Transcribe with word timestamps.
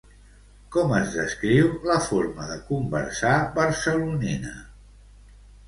Com 0.75 0.93
es 0.99 1.11
descriu 1.17 1.69
la 1.91 1.99
forma 2.07 2.49
de 2.53 2.57
conversar 2.71 3.37
barcelonina? 3.61 4.59